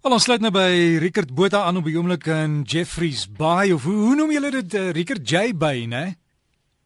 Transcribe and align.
Al 0.00 0.14
ons 0.16 0.24
sluit 0.24 0.40
nou 0.40 0.48
by 0.48 0.96
Rickert 1.02 1.28
Botha 1.36 1.58
aan 1.68 1.76
op 1.76 1.84
die 1.84 1.92
oomblik 1.98 2.24
in 2.32 2.62
Jeffreys 2.64 3.26
Bay 3.36 3.68
of 3.74 3.84
hoe, 3.84 3.98
hoe 4.00 4.14
noem 4.16 4.30
julle 4.32 4.48
dit 4.54 4.76
uh, 4.80 4.84
Rickert 4.96 5.26
J 5.28 5.52
Bay, 5.52 5.82
né? 5.84 6.14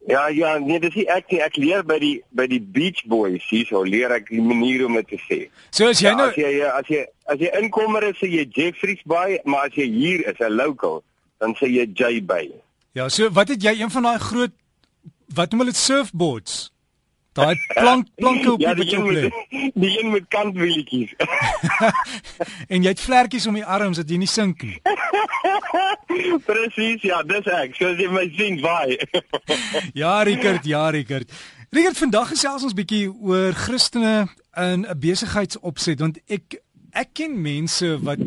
Ja, 0.09 0.25
ja, 0.35 0.57
nee, 0.59 0.81
dis 0.83 0.97
ek 1.07 1.31
nie, 1.31 1.39
ek 1.39 1.55
leer 1.55 1.85
by 1.87 1.95
die 2.03 2.17
by 2.35 2.43
die 2.51 2.59
Beach 2.59 3.05
Boys, 3.07 3.45
hier 3.47 3.63
so 3.69 3.85
leer 3.87 4.11
ek 4.17 4.27
die 4.33 4.43
manier 4.43 4.83
om 4.89 4.99
dit 4.99 5.07
te 5.13 5.21
sê. 5.23 5.39
So 5.71 5.87
as 5.93 6.03
jy 6.03 6.11
ja, 6.11 6.17
nou 6.19 6.27
as 6.27 6.41
jy 6.41 6.51
as 6.67 6.91
jy 6.91 7.05
as 7.31 7.39
jy 7.45 7.53
inkomer 7.61 8.03
is, 8.11 8.19
sê 8.19 8.27
jy 8.33 8.43
Jeffreys 8.51 9.07
Bay, 9.07 9.39
maar 9.47 9.71
as 9.71 9.79
jy 9.79 9.87
hier 9.95 10.27
is 10.27 10.43
'n 10.43 10.51
local, 10.51 10.99
dan 11.39 11.55
sê 11.55 11.71
jy 11.71 11.87
J 11.95 12.19
Bay. 12.19 12.51
Ja, 12.99 13.07
so 13.07 13.31
wat 13.31 13.47
het 13.47 13.63
jy 13.63 13.79
een 13.79 13.95
van 13.95 14.11
daai 14.11 14.19
groot 14.19 14.51
wat 15.31 15.55
noem 15.55 15.63
hulle 15.63 15.71
dit 15.71 15.79
surfboards? 15.79 16.65
Daai 17.35 17.55
plank 17.73 18.07
planke 18.15 18.51
op 18.51 18.61
ja, 18.63 18.73
die 18.73 18.85
betoel. 18.85 19.11
met, 19.11 19.73
die 19.73 19.91
een 19.99 20.11
met 20.11 20.27
kantwieltjies. 20.31 21.11
en 22.71 22.85
jy 22.85 22.93
het 22.93 23.01
vlekkies 23.03 23.47
om 23.51 23.57
die 23.59 23.65
arms 23.65 23.99
dat 23.99 24.09
jy 24.09 24.19
nie 24.21 24.29
sink 24.31 24.63
nie. 24.63 24.77
Presies, 26.47 27.03
ja, 27.03 27.19
dis 27.27 27.49
ek. 27.51 27.75
So 27.75 27.91
as 27.91 27.99
jy 27.99 28.07
my 28.13 28.23
sien, 28.37 28.61
vaai. 28.63 28.95
Ja, 30.01 30.21
Rickert, 30.23 30.63
ja, 30.69 30.87
Rickert. 30.95 31.31
Rickert, 31.75 31.99
vandag 31.99 32.31
gesels 32.31 32.63
ons 32.63 32.77
bietjie 32.77 33.09
oor 33.11 33.51
Christene 33.65 34.29
in 34.55 34.87
'n 34.87 34.99
besigheidsopset 34.99 35.99
want 35.99 36.21
ek 36.31 36.61
ek 36.95 37.11
ken 37.19 37.35
mense 37.41 37.97
wat 38.07 38.21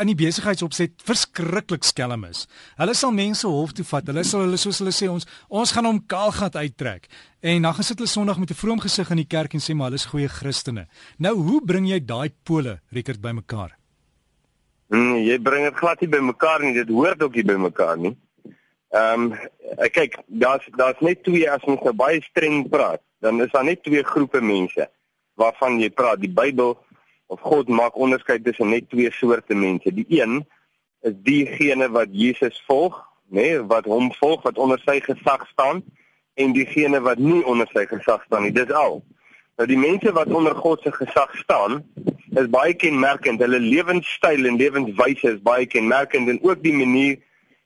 in 0.00 0.08
die 0.08 0.16
besigheidsopset 0.16 1.02
verskriklik 1.04 1.84
skelm 1.84 2.24
is. 2.24 2.46
Hulle 2.80 2.94
sal 2.96 3.12
mense 3.12 3.46
hof 3.48 3.74
toe 3.76 3.84
vat. 3.84 4.08
Hulle 4.08 4.24
sal 4.24 4.46
hulle 4.46 4.60
soos 4.60 4.80
hulle 4.80 4.94
sê 4.94 5.10
ons 5.12 5.26
ons 5.48 5.74
gaan 5.74 5.88
hom 5.88 6.00
kaalgat 6.08 6.56
uittrek. 6.56 7.08
En 7.42 7.68
dan 7.68 7.76
gesit 7.76 7.98
hulle 8.00 8.08
Sondag 8.08 8.38
met 8.38 8.50
'n 8.50 8.60
vroom 8.62 8.80
gesig 8.80 9.10
in 9.10 9.20
die 9.22 9.28
kerk 9.28 9.54
en 9.54 9.60
sê 9.60 9.74
maar 9.74 9.90
hulle 9.90 10.00
is 10.00 10.10
goeie 10.12 10.28
Christene. 10.28 10.86
Nou 11.18 11.34
hoe 11.34 11.60
bring 11.64 11.86
jy 11.86 12.00
daai 12.00 12.30
pole 12.44 12.80
Rickert 12.90 13.20
bymekaar? 13.20 13.76
Hmm, 14.88 15.16
jy 15.16 15.38
bring 15.38 15.64
dit 15.64 15.74
glad 15.74 16.00
nie 16.00 16.08
bymekaar 16.08 16.60
nie. 16.60 16.74
Dit 16.74 16.88
hoort 16.88 17.22
ook 17.22 17.34
nie 17.34 17.44
bymekaar 17.44 17.98
nie. 17.98 18.16
Ehm 18.92 19.32
um, 19.32 19.38
kyk, 19.90 20.18
daar's 20.26 20.64
daar's 20.76 21.00
net 21.00 21.22
twee 21.24 21.50
as 21.50 21.62
ons 21.64 21.80
nou 21.80 21.94
baie 21.96 22.20
streng 22.22 22.68
praat, 22.68 23.00
dan 23.24 23.40
is 23.40 23.50
daar 23.50 23.64
net 23.64 23.82
twee 23.82 24.02
groepe 24.02 24.40
mense 24.40 24.88
waarvan 25.40 25.80
jy 25.80 25.88
praat. 25.90 26.20
Die 26.20 26.28
Bybel 26.28 26.76
of 27.32 27.40
God 27.40 27.68
maak 27.68 27.96
onderskeid 27.96 28.44
tussen 28.44 28.68
net 28.68 28.90
twee 28.92 29.10
soorte 29.16 29.56
mense. 29.56 29.92
Die 29.94 30.06
een 30.08 30.42
is 31.00 31.16
diegene 31.24 31.88
wat 31.90 32.12
Jesus 32.12 32.60
volg, 32.68 32.98
nê, 33.32 33.48
nee, 33.48 33.62
wat 33.70 33.88
hom 33.88 34.10
volg, 34.20 34.44
wat 34.44 34.60
onder 34.60 34.80
sy 34.84 34.98
gesag 35.00 35.46
staan 35.48 35.80
en 36.40 36.52
diegene 36.56 37.00
wat 37.04 37.20
nie 37.20 37.40
onder 37.48 37.68
sy 37.72 37.86
gesag 37.88 38.24
staan 38.28 38.44
nie. 38.46 38.52
Dis 38.52 38.72
al. 38.76 39.00
Nou 39.60 39.68
die 39.68 39.80
mense 39.80 40.12
wat 40.16 40.32
onder 40.32 40.54
God 40.56 40.84
se 40.84 40.92
gesag 40.92 41.32
staan, 41.40 41.80
is 42.40 42.48
baie 42.52 42.74
kenmerkend. 42.76 43.40
Hulle 43.44 43.60
lewenstyl 43.60 44.48
en 44.48 44.60
lewenswyse 44.60 45.34
is 45.34 45.40
baie 45.44 45.66
kenmerkend 45.68 46.28
en 46.32 46.40
ook 46.44 46.62
die 46.64 46.76
manier 46.76 47.18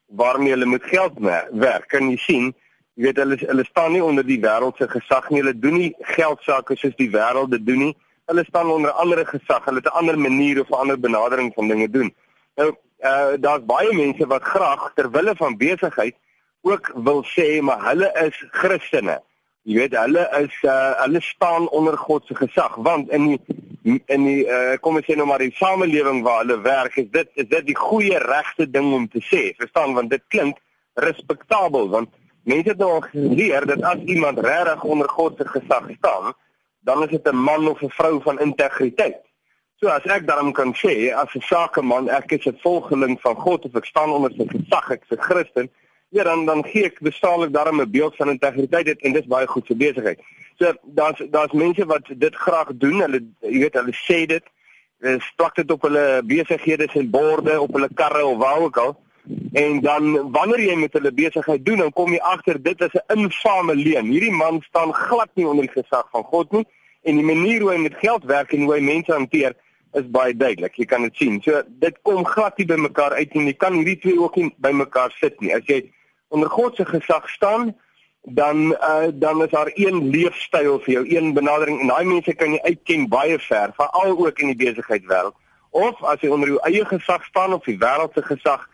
waarmee 0.06 0.55
hulle 0.55 0.67
met 0.70 0.87
geld 0.87 1.19
werk. 1.53 1.91
Kan 1.91 2.11
jy 2.11 2.19
sien? 2.22 2.48
Jy 2.97 3.11
weet 3.11 3.20
hulle 3.22 3.39
hulle 3.42 3.67
staan 3.67 3.94
nie 3.94 4.03
onder 4.03 4.27
die 4.27 4.41
wêreld 4.42 4.78
se 4.78 4.89
gesag 4.91 5.31
nie. 5.31 5.42
Hulle 5.42 5.55
doen 5.59 5.78
nie 5.83 5.92
geld 6.14 6.42
sake 6.47 6.78
soos 6.78 6.94
die 6.98 7.11
wêreld 7.11 7.55
dit 7.55 7.67
doen 7.67 7.89
nie. 7.89 7.94
Hulle 8.27 8.44
staan 8.44 8.70
onder 8.70 8.91
ander 8.91 9.27
gesag. 9.27 9.64
Hulle 9.64 9.80
het 9.82 9.92
'n 9.92 9.98
ander 9.98 10.19
manier 10.19 10.60
of 10.60 10.69
'n 10.69 10.80
ander 10.82 11.00
benadering 11.00 11.52
van 11.55 11.69
dinge 11.69 11.91
doen. 11.91 12.14
Nou, 12.55 12.74
uh 13.00 13.36
daar's 13.41 13.64
baie 13.64 13.92
mense 13.94 14.27
wat 14.27 14.42
graag 14.42 14.92
ter 14.94 15.10
wille 15.10 15.34
van 15.36 15.56
besigheid 15.56 16.14
ook 16.62 16.91
wil 16.94 17.24
sê 17.24 17.60
maar 17.60 17.84
hulle 17.88 18.10
is 18.24 18.44
Christene. 18.50 19.20
Jy 19.62 19.74
weet 19.78 19.97
hulle 19.98 20.24
is 20.41 20.56
uh 20.62 20.92
hulle 21.02 21.20
staan 21.20 21.69
onder 21.69 21.98
God 21.98 22.27
se 22.27 22.34
gesag 22.34 22.74
want 22.74 23.10
in 23.10 23.27
die 23.27 24.02
in 24.06 24.24
die 24.24 24.47
uh 24.47 24.78
kom 24.80 24.97
ons 24.97 25.06
sê 25.06 25.16
nou 25.16 25.27
maar 25.27 25.44
die 25.44 25.54
samelewing 25.54 26.22
waar 26.22 26.44
hulle 26.44 26.60
werk 26.60 26.97
is 26.97 27.10
dit 27.10 27.28
is 27.34 27.48
dit 27.48 27.66
die 27.66 27.77
goeie 27.77 28.19
regte 28.19 28.70
ding 28.70 28.92
om 28.92 29.08
te 29.08 29.22
sê. 29.22 29.52
Verstaan 29.60 29.94
want 29.94 30.10
dit 30.10 30.24
klink 30.28 30.58
respektabel 30.94 31.88
want 31.88 32.08
mense 32.42 32.69
het 32.69 32.78
nou 32.78 33.00
geleer 33.10 33.66
dat 33.66 33.82
as 33.82 34.02
iemand 34.06 34.38
regtig 34.38 34.84
onder 34.84 35.09
God 35.09 35.36
se 35.36 35.48
gesag 35.48 35.91
staan, 35.98 36.32
dan 36.86 37.02
is 37.04 37.10
dit 37.10 37.28
'n 37.28 37.36
man 37.36 37.69
of 37.69 37.80
'n 37.82 37.97
vrou 37.98 38.22
van 38.22 38.41
integriteit. 38.41 39.20
So 39.80 39.88
as 39.88 40.04
ek 40.16 40.26
daarom 40.26 40.52
kan 40.52 40.72
sê 40.74 41.12
as 41.22 41.34
'n 41.34 41.41
sakeman 41.41 42.08
ek 42.08 42.32
is 42.32 42.47
'n 42.47 42.58
volgeling 42.62 43.20
van 43.20 43.36
God 43.36 43.64
of 43.64 43.74
ek 43.74 43.84
staan 43.84 44.10
onder 44.10 44.32
sy 44.36 44.47
gesag, 44.48 44.91
ek's 44.91 45.10
'n 45.10 45.26
Christen, 45.28 45.70
ja 46.08 46.22
dan 46.24 46.47
dan 46.47 46.64
gee 46.64 46.84
ek 46.84 47.00
besaamlik 47.00 47.52
daarom 47.52 47.80
'n 47.80 47.91
beeld 47.91 48.16
van 48.16 48.30
integriteit 48.30 48.86
dit 48.86 49.00
en 49.00 49.12
dis 49.12 49.26
baie 49.26 49.47
goed 49.47 49.66
vir 49.66 49.76
besigheid. 49.76 50.20
So 50.58 50.72
daar's 50.82 51.20
daar's 51.30 51.52
mense 51.52 51.84
wat 51.86 52.06
dit 52.08 52.34
graag 52.34 52.69
doen. 52.74 53.00
Hulle 53.00 53.20
jy 53.41 53.58
weet 53.58 53.74
hulle 53.74 53.97
sê 54.08 54.26
dit 54.26 54.44
hulle 54.98 55.20
plak 55.36 55.54
dit 55.54 55.70
op 55.70 55.82
hulle 55.82 56.22
besighede 56.24 56.88
se 56.92 57.04
borde, 57.04 57.60
op 57.60 57.72
hulle 57.72 57.88
karre 57.94 58.24
of 58.24 58.38
waar 58.38 58.60
ook 58.60 58.76
al. 58.76 58.97
En 59.53 59.81
dan 59.81 60.31
wanneer 60.32 60.60
jy 60.60 60.75
met 60.78 60.92
hulle 60.92 61.12
besigheid 61.12 61.64
doen, 61.66 61.78
dan 61.82 61.92
kom 61.92 62.12
jy 62.14 62.20
agter 62.22 62.62
dit 62.62 62.81
is 62.81 62.94
'n 62.94 63.19
infame 63.19 63.75
leuen. 63.75 64.06
Hierdie 64.06 64.32
man 64.32 64.62
staan 64.69 64.92
glad 64.94 65.31
nie 65.34 65.47
onder 65.47 65.66
die 65.66 65.82
gesag 65.82 66.09
van 66.10 66.22
God 66.22 66.53
nie 66.53 66.66
en 67.03 67.16
die 67.16 67.25
manier 67.25 67.60
hoe 67.60 67.70
hy 67.70 67.78
met 67.78 67.94
geld 67.94 68.25
werk 68.25 68.53
en 68.53 68.62
hoe 68.62 68.75
hy 68.75 68.81
mense 68.81 69.12
hanteer 69.12 69.54
is 69.92 70.10
baie 70.10 70.36
duidelik. 70.36 70.75
Jy 70.75 70.84
kan 70.84 71.03
dit 71.03 71.16
sien. 71.16 71.41
So 71.42 71.62
dit 71.69 71.98
kom 72.03 72.25
glad 72.25 72.59
nie 72.59 72.66
by 72.66 72.76
mekaar 72.76 73.12
uit 73.12 73.34
nie. 73.34 73.44
Jy 73.44 73.56
kan 73.56 73.75
hierdie 73.75 73.98
twee 73.98 74.20
ook 74.20 74.36
nie 74.36 74.54
by 74.59 74.70
mekaar 74.70 75.15
sit 75.20 75.41
nie. 75.41 75.54
As 75.54 75.66
jy 75.66 75.91
onder 76.28 76.50
God 76.50 76.76
se 76.76 76.84
gesag 76.84 77.28
staan, 77.31 77.75
dan 78.26 78.72
uh, 78.72 79.09
dan 79.12 79.42
is 79.42 79.50
daar 79.50 79.70
een 79.75 80.10
leefstyl 80.10 80.81
vir 80.82 80.92
jou, 80.92 81.04
een 81.16 81.32
benadering 81.34 81.81
en 81.81 81.92
daai 81.94 82.04
mense 82.04 82.34
kan 82.34 82.53
jy 82.53 82.60
uitken 82.62 83.09
baie 83.09 83.38
ver, 83.38 83.72
veral 83.76 84.16
ook 84.19 84.38
in 84.42 84.50
die 84.50 84.59
besigheidswêreld. 84.65 85.36
Of 85.70 86.03
as 86.04 86.20
jy 86.20 86.31
onder 86.34 86.48
jou 86.48 86.59
eie 86.66 86.84
gesag 86.84 87.25
staan 87.25 87.54
of 87.54 87.65
die 87.65 87.78
wêreld 87.78 88.15
se 88.15 88.22
gesag, 88.26 88.66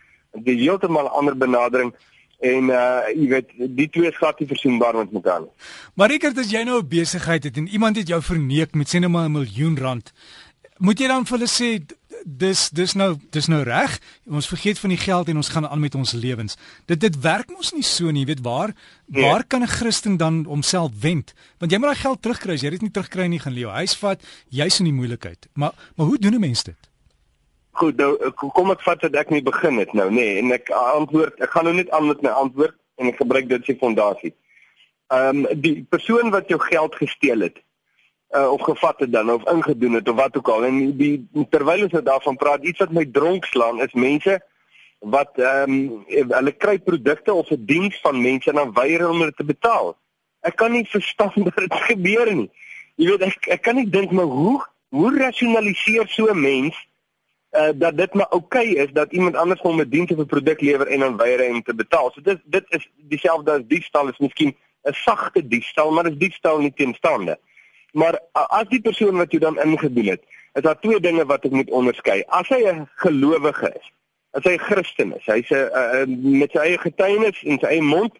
jy 0.44 0.56
heeltemal 0.56 1.04
'n 1.04 1.16
ander 1.19 1.37
benadering 1.37 1.94
en 2.41 2.70
uh 2.70 3.00
jy 3.15 3.28
weet 3.28 3.48
die 3.76 3.88
twee 3.88 4.09
is 4.10 4.16
glad 4.16 4.38
nie 4.41 4.48
versoenbaar 4.48 4.97
met 4.97 5.12
mekaar 5.12 5.41
nie. 5.41 5.53
Maar 5.94 6.10
Rickert, 6.10 6.38
as 6.38 6.50
jy 6.50 6.62
nou 6.65 6.81
'n 6.81 6.88
besigheid 6.88 7.44
het 7.44 7.56
en 7.56 7.69
iemand 7.69 7.97
het 7.97 8.09
jou 8.09 8.22
verneek 8.22 8.75
met 8.75 8.88
sê 8.88 8.98
net 8.98 9.10
maar 9.10 9.28
'n 9.28 9.32
miljoen 9.32 9.78
rand, 9.78 10.12
moet 10.78 10.98
jy 10.98 11.06
dan 11.06 11.26
vir 11.26 11.38
hulle 11.38 11.48
sê 11.48 11.82
dis 12.25 12.71
dis 12.71 12.94
nou 12.94 13.16
dis 13.31 13.47
nou 13.47 13.62
reg. 13.62 13.98
Ons 14.26 14.48
vergeet 14.48 14.78
van 14.78 14.91
die 14.91 14.98
geld 14.98 15.28
en 15.28 15.37
ons 15.37 15.48
gaan 15.48 15.69
aan 15.69 15.81
met 15.81 15.94
ons 15.94 16.12
lewens. 16.12 16.56
Dit 16.87 17.00
dit 17.00 17.21
werk 17.21 17.50
mos 17.50 17.72
nie 17.72 17.82
so 17.82 18.10
nie, 18.10 18.26
weet 18.26 18.42
waar 18.42 18.75
nee. 19.06 19.22
waar 19.22 19.44
kan 19.44 19.62
'n 19.62 19.66
Christen 19.66 20.16
dan 20.16 20.44
homself 20.44 20.91
wend? 21.00 21.34
Want 21.59 21.72
jy 21.72 21.78
moet 21.78 21.88
daai 21.88 22.03
geld 22.03 22.22
terugkry, 22.22 22.54
jy 22.54 22.71
het 22.71 22.81
dit 22.81 22.82
nie 22.82 22.91
terugkry 22.91 23.26
nie, 23.26 23.38
gaan 23.38 23.53
leeu 23.53 23.69
huis 23.69 23.97
vat, 23.97 24.22
jy's 24.48 24.78
in 24.78 24.84
die 24.84 24.98
moeilikheid. 24.98 25.48
Maar 25.54 25.72
maar 25.97 26.06
hoe 26.06 26.19
doen 26.19 26.34
'n 26.34 26.41
mens 26.41 26.62
dit? 26.62 26.91
Goed, 27.82 27.98
nou 27.98 28.31
kom 28.54 28.70
ek 28.70 28.82
vat 28.87 29.00
dat 29.03 29.16
ek 29.19 29.31
nie 29.34 29.43
begin 29.43 29.81
het 29.82 29.91
nou, 29.98 30.06
nê, 30.06 30.22
nee, 30.22 30.34
en 30.38 30.54
ek 30.54 30.69
antwoord, 30.70 31.41
ek 31.43 31.50
gaan 31.50 31.65
nou 31.66 31.72
net 31.75 31.88
aan 31.91 32.04
met 32.06 32.20
my 32.22 32.31
antwoord 32.31 32.76
en 33.03 33.09
ek 33.10 33.16
gebruik 33.19 33.48
dit 33.50 33.70
'n 33.72 33.78
fondasie. 33.81 34.31
Ehm 35.10 35.41
um, 35.43 35.60
die 35.65 35.82
persoon 35.91 36.31
wat 36.31 36.47
jou 36.48 36.60
geld 36.62 36.94
gesteel 36.94 37.41
het, 37.41 37.59
uh, 38.38 38.53
of 38.53 38.62
gevat 38.62 39.03
het 39.03 39.12
dan 39.12 39.31
of 39.31 39.48
ingedoen 39.50 39.98
het 39.98 40.09
of 40.09 40.16
wat 40.16 40.37
ook 40.37 40.48
al 40.48 40.65
en 40.65 40.78
die 40.97 41.26
terwyl 41.50 41.82
ons 41.82 41.92
nou 41.92 42.03
daarvan 42.03 42.37
praat 42.37 42.62
iets 42.62 42.78
wat 42.78 42.92
my 42.92 43.04
dronk 43.04 43.44
slaan 43.44 43.82
is 43.82 43.98
mense 43.98 44.38
wat 44.98 45.42
ehm 45.42 45.75
um, 45.75 46.04
hulle 46.06 46.53
kry 46.53 46.78
produkte 46.78 47.34
of 47.34 47.50
'n 47.50 47.66
diens 47.66 47.98
van 48.00 48.22
mense 48.22 48.50
en 48.50 48.62
dan 48.62 48.72
weier 48.72 49.09
om 49.09 49.19
dit 49.19 49.37
te 49.37 49.44
betaal. 49.44 49.97
Ek 50.41 50.56
kan 50.56 50.72
nie 50.72 50.87
verstaan 50.87 51.34
dat 51.50 51.56
dit 51.56 51.75
gebeur 51.75 52.34
nie. 52.34 52.50
Jy 52.94 53.10
weet 53.10 53.22
ek 53.22 53.47
ek 53.59 53.62
kan 53.62 53.75
nie 53.75 53.91
dink 53.91 54.10
maar 54.10 54.31
hoe 54.31 54.62
hoe 54.88 55.19
rasionaliseer 55.19 56.06
so 56.09 56.31
'n 56.31 56.41
mens 56.41 56.78
uh, 57.52 57.68
dat 57.74 57.96
dit 57.96 58.14
maar 58.14 58.28
oukei 58.30 58.70
okay 58.70 58.84
is 58.84 58.92
dat 58.92 59.12
iemand 59.12 59.36
anders 59.36 59.60
hom 59.60 59.80
'n 59.80 59.88
diens 59.88 60.10
of 60.10 60.18
'n 60.18 60.26
produk 60.26 60.60
lewer 60.60 60.86
en 60.86 61.00
dan 61.00 61.16
weier 61.16 61.50
om 61.50 61.62
te 61.62 61.74
betaal. 61.74 62.10
So 62.10 62.20
dit 62.20 62.40
dit 62.44 62.64
is 62.68 62.90
dieselfde 62.96 63.50
as 63.50 63.60
diefstal 63.66 64.08
is 64.08 64.18
miskien 64.18 64.56
'n 64.82 64.92
sagte 64.92 65.46
diefstal, 65.46 65.91
maar 65.91 66.04
dit 66.04 66.12
is 66.12 66.18
diefstal 66.18 66.58
nie 66.58 66.72
teenstaande. 66.74 67.38
Maar 67.92 68.20
as 68.32 68.68
die 68.68 68.80
persoon 68.80 69.16
wat 69.16 69.32
jy 69.32 69.38
dan 69.38 69.60
ingedoen 69.60 70.06
het, 70.06 70.22
is 70.52 70.62
daar 70.62 70.80
twee 70.80 71.00
dinge 71.00 71.24
wat 71.24 71.44
ek 71.44 71.50
moet 71.50 71.70
onderskei. 71.70 72.22
As 72.26 72.48
hy 72.48 72.64
'n 72.68 72.88
gelowige 72.94 73.72
is, 73.76 73.92
as 74.30 74.44
hy 74.44 74.53
'n 74.53 74.66
Christen 74.68 75.16
is, 75.16 75.27
hy's 75.27 75.50
'n 75.50 76.38
met 76.38 76.50
sy 76.50 76.59
eie 76.59 76.78
getuienis 76.78 77.42
en 77.42 77.59
sy 77.59 77.66
eie 77.66 77.82
mond 77.82 78.12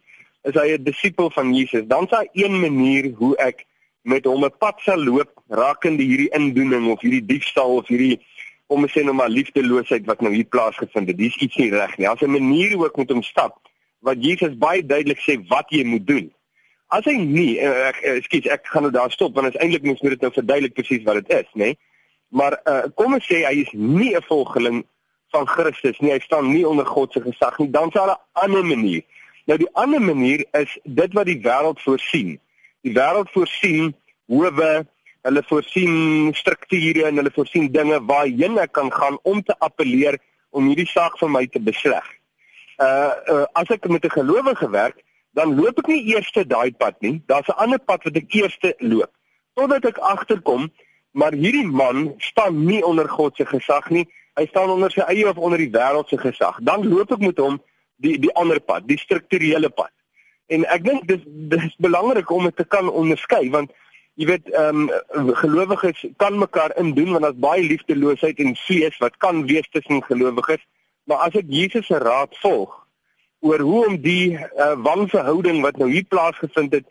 is 0.45 0.55
hy 0.55 0.73
'n 0.73 0.85
disipel 0.85 1.31
van 1.31 1.55
Jesus. 1.55 1.87
Dan 1.87 2.07
sal 2.09 2.29
een 2.33 2.61
manier 2.61 3.13
hoe 3.15 3.37
ek 3.37 3.67
met 4.03 4.25
hom 4.25 4.45
'n 4.45 4.57
pad 4.59 4.81
sal 4.81 5.05
loop 5.05 5.31
rakende 5.49 6.03
hierdie 6.03 6.33
indoening 6.35 6.91
of 6.91 7.01
hierdie 7.01 7.27
diefstal 7.27 7.77
of 7.77 7.87
hierdie 7.87 8.21
om 8.73 8.87
te 8.87 8.93
sê 8.93 9.05
nou 9.05 9.15
maar 9.17 9.33
liefdeloosheid 9.33 10.07
wat 10.09 10.21
nou 10.25 10.33
hier 10.35 10.49
plaasgevind 10.49 11.11
het. 11.11 11.19
Dis 11.19 11.37
iets 11.37 11.57
nie 11.61 11.71
reg 11.71 11.97
nie. 11.99 12.07
Daar's 12.07 12.23
'n 12.23 12.31
manier 12.31 12.77
ek 12.87 12.97
met 12.97 13.11
hom 13.11 13.23
stap 13.23 13.59
wat 14.01 14.25
Jesus 14.25 14.59
baie 14.59 14.87
duidelik 14.87 15.21
sê 15.21 15.39
wat 15.49 15.71
jy 15.71 15.85
moet 15.85 16.07
doen. 16.07 16.33
As 16.89 17.05
hy 17.05 17.17
nie 17.17 17.59
uh, 17.61 17.89
ek 17.89 18.03
ekskuus 18.03 18.47
ek 18.47 18.67
gaan 18.67 18.83
nou 18.83 18.93
daar 18.93 19.11
stop 19.11 19.35
want 19.35 19.57
eintlik 19.57 19.83
moet 19.83 20.01
dit 20.01 20.21
nou 20.21 20.33
verduidelik 20.33 20.75
presies 20.75 21.05
wat 21.05 21.15
dit 21.15 21.31
is, 21.39 21.49
nê? 21.55 21.73
Nee? 21.73 21.79
Maar 22.33 22.61
uh, 22.65 22.83
kom 22.95 23.15
ons 23.15 23.27
sê 23.29 23.45
hy 23.45 23.61
is 23.61 23.73
nie 23.73 24.17
'n 24.17 24.23
volgeling 24.23 24.85
van 25.33 25.47
Christus 25.49 25.99
nie. 26.01 26.13
Hy 26.13 26.21
staan 26.21 26.53
nie 26.53 26.65
onder 26.69 26.87
God 26.87 27.13
se 27.13 27.21
gesag 27.21 27.59
nie. 27.59 27.71
Dan 27.71 27.91
sal 27.91 28.11
'n 28.11 28.21
ander 28.33 28.65
manier. 28.65 29.03
Nou 29.47 29.59
die 29.59 29.73
ander 29.73 30.03
manier 30.03 30.45
is 30.53 30.79
dit 30.85 31.13
wat 31.13 31.27
die 31.27 31.41
wêreld 31.41 31.81
voorsien. 31.81 32.39
Die 32.83 32.93
wêreld 32.93 33.31
voorsien 33.31 33.95
howe 34.27 34.87
Hulle 35.23 35.43
voorsien 35.47 36.33
strukture 36.35 37.07
en 37.07 37.17
hulle 37.21 37.31
voorsien 37.35 37.71
dinge 37.73 38.01
waarheen 38.07 38.59
ek 38.59 38.73
kan 38.73 38.91
gaan 38.93 39.19
om 39.23 39.43
te 39.43 39.55
appeleer 39.59 40.19
om 40.51 40.67
hierdie 40.67 40.89
saak 40.91 41.19
vir 41.21 41.31
my 41.31 41.47
te 41.47 41.63
besleg. 41.63 42.05
Uh, 42.83 43.15
uh 43.31 43.47
as 43.55 43.71
ek 43.71 43.89
met 43.89 44.05
'n 44.05 44.17
gelowige 44.19 44.69
werk, 44.71 45.03
dan 45.33 45.55
loop 45.57 45.79
ek 45.79 45.87
nie 45.87 46.03
eers 46.15 46.33
daai 46.33 46.73
pad 46.73 46.97
nie. 47.01 47.23
Daar's 47.27 47.49
'n 47.49 47.61
ander 47.65 47.79
pad 47.79 48.05
wat 48.05 48.17
ek 48.17 48.35
eers 48.35 48.59
loop 48.79 49.11
totdat 49.55 49.85
ek 49.85 49.99
agterkom 49.99 50.71
maar 51.13 51.33
hierdie 51.33 51.67
man 51.67 52.15
staan 52.19 52.65
nie 52.65 52.85
onder 52.85 53.09
God 53.09 53.37
se 53.37 53.47
gesag 53.47 53.91
nie. 53.91 54.07
Hy 54.35 54.47
staan 54.49 54.71
onder 54.73 54.91
sy 54.91 55.05
eie 55.13 55.29
of 55.29 55.37
onder 55.37 55.61
die 55.61 55.71
wêreld 55.73 56.09
se 56.09 56.17
gesag. 56.19 56.57
Dan 56.65 56.89
loop 56.89 57.13
ek 57.13 57.21
met 57.21 57.39
hom 57.39 57.61
die 58.03 58.17
die 58.19 58.33
ander 58.35 58.61
pad, 58.61 58.89
die 58.89 58.99
strukturele 58.99 59.69
pad. 59.69 59.93
En 60.49 60.65
ek 60.73 60.85
dink 60.85 61.05
dis 61.09 61.21
dis 61.53 61.77
belangrik 61.85 62.31
om 62.33 62.49
dit 62.49 62.57
te 62.57 62.65
kan 62.65 62.89
onderskei 62.89 63.45
want 63.53 63.73
jy 64.21 64.27
weet 64.29 64.51
ehm 64.53 64.89
um, 65.17 65.35
gelowiges 65.41 66.05
kan 66.17 66.39
mekaar 66.39 66.77
indoen 66.77 67.13
want 67.15 67.25
daar's 67.27 67.45
baie 67.45 67.63
liefdeloosheid 67.65 68.39
en 68.45 68.57
vlees 68.57 68.99
wat 68.99 69.17
kan 69.17 69.47
wees 69.47 69.69
tussen 69.71 70.03
gelowiges. 70.05 70.61
Maar 71.05 71.29
as 71.29 71.39
ek 71.41 71.49
Jesus 71.49 71.87
se 71.87 71.99
raad 71.99 72.37
volg 72.43 72.75
oor 73.41 73.61
hoe 73.61 73.87
om 73.87 73.97
die 74.01 74.39
uh, 74.39 74.75
wanverhouding 74.77 75.63
wat 75.63 75.79
nou 75.81 75.91
hier 75.91 76.05
plaasgevind 76.05 76.73
het 76.73 76.87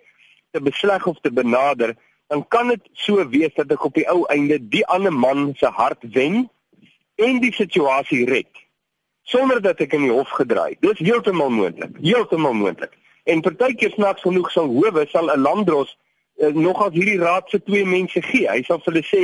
te 0.51 0.61
besleg 0.61 1.05
of 1.07 1.19
te 1.21 1.31
benader, 1.31 1.95
dan 2.27 2.47
kan 2.47 2.67
dit 2.67 2.89
so 2.93 3.23
wees 3.29 3.53
dat 3.55 3.71
ek 3.71 3.85
op 3.85 3.95
die 3.95 4.07
ou 4.09 4.25
einde 4.33 4.57
die 4.59 4.83
ander 4.87 5.13
man 5.13 5.53
se 5.59 5.69
hart 5.77 6.03
wen 6.15 6.49
en 7.15 7.39
die 7.39 7.53
situasie 7.53 8.25
red 8.25 8.49
sonder 9.31 9.61
dat 9.61 9.79
ek 9.79 9.93
in 9.95 10.07
die 10.07 10.11
hof 10.11 10.31
gedraai. 10.35 10.75
Dis 10.83 10.99
heeltemal 10.99 11.51
moontlik. 11.53 11.93
Heeltemal 12.03 12.55
moontlik. 12.57 12.97
En 13.23 13.43
partykeer 13.45 13.93
snaaks 13.95 14.25
genoeg 14.25 14.49
sal 14.51 14.67
howe 14.67 15.05
sal 15.07 15.29
'n 15.31 15.45
landdros 15.45 15.93
uh, 16.41 16.53
nog 16.53 16.81
as 16.85 16.93
hierdie 16.93 17.19
raad 17.21 17.49
se 17.49 17.61
twee 17.63 17.85
mense 17.85 18.21
gee. 18.21 18.49
Hy 18.49 18.61
sal 18.67 18.81
vir 18.81 18.93
hulle 18.93 19.05
sê, 19.07 19.23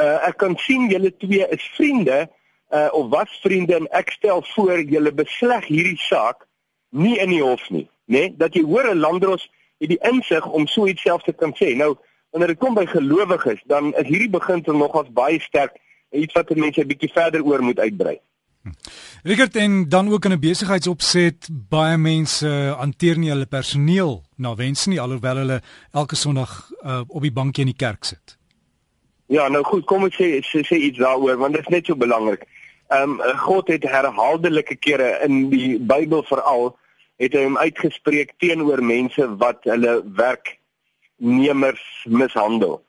uh, 0.00 0.28
"Ek 0.28 0.36
kan 0.36 0.56
sien 0.56 0.88
julle 0.90 1.12
twee 1.16 1.46
is 1.48 1.64
vriende 1.76 2.28
uh, 2.74 2.88
of 2.92 3.08
was 3.10 3.40
vriende 3.42 3.74
en 3.76 3.88
ek 3.90 4.10
stel 4.10 4.42
voor 4.54 4.80
julle 4.80 5.12
besleg 5.12 5.66
hierdie 5.66 5.98
saak 5.98 6.46
nie 6.90 7.18
in 7.18 7.32
die 7.32 7.42
hof 7.42 7.70
nie, 7.70 7.88
né? 8.04 8.18
Nee? 8.18 8.34
Dat 8.36 8.54
jy 8.54 8.64
hoor 8.64 8.88
'n 8.92 8.98
landdros 8.98 9.50
het 9.78 9.88
die 9.88 10.02
insig 10.08 10.46
om 10.46 10.66
so 10.66 10.86
iets 10.86 11.02
self 11.02 11.22
te 11.22 11.32
kan 11.32 11.54
sê. 11.56 11.76
Nou, 11.76 11.96
wanneer 12.30 12.48
dit 12.48 12.58
kom 12.58 12.74
by 12.74 12.86
gelowiges, 12.86 13.60
dan 13.66 13.94
is 13.94 14.08
hierdie 14.08 14.30
beginsel 14.30 14.76
nogals 14.76 15.12
baie 15.12 15.40
sterk 15.40 15.76
iets 16.10 16.34
wat 16.34 16.54
mense 16.54 16.80
'n 16.80 16.86
bietjie 16.86 17.12
verder 17.12 17.44
oor 17.44 17.62
moet 17.62 17.78
uitbrei. 17.78 18.20
Rickert 19.22 19.56
en 19.56 19.88
dan 19.88 20.08
ook 20.08 20.24
in 20.24 20.32
'n 20.32 20.40
besigheidsopset 20.40 21.48
baie 21.68 21.96
mense 21.96 22.48
hanteer 22.78 23.18
nie 23.18 23.30
hulle 23.30 23.46
personeel 23.46 24.22
na 24.36 24.54
wens 24.54 24.86
nie 24.86 25.00
alhoewel 25.00 25.36
hulle 25.36 25.60
elke 25.92 26.16
Sondag 26.16 26.70
uh, 26.84 27.00
op 27.08 27.22
die 27.22 27.32
bankie 27.32 27.64
in 27.64 27.70
die 27.70 27.76
kerk 27.86 28.04
sit. 28.04 28.38
Ja, 29.26 29.48
nou 29.48 29.64
goed, 29.64 29.84
kom 29.84 30.04
ek 30.04 30.14
sê 30.14 30.28
sê, 30.44 30.62
sê 30.62 30.76
iets 30.76 30.98
daaroor 30.98 31.36
want 31.36 31.54
dit 31.54 31.62
is 31.62 31.74
net 31.74 31.86
so 31.86 31.96
belangrik. 31.96 32.46
Ehm 32.88 33.20
um, 33.20 33.36
God 33.38 33.68
het 33.68 33.82
herhaaldelike 33.82 34.76
kere 34.76 35.18
in 35.24 35.50
die 35.50 35.78
Bybel 35.78 36.22
veral 36.22 36.76
het 37.16 37.32
hy 37.32 37.44
hom 37.44 37.58
uitgespreek 37.58 38.34
teenoor 38.38 38.82
mense 38.82 39.36
wat 39.38 39.64
hulle 39.64 40.02
werknemers 40.18 41.82
mishandel 42.06 42.82